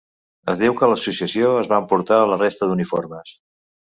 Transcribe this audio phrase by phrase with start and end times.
[0.53, 3.37] Es diu que l'associació es va emportar la resta d'uniformes.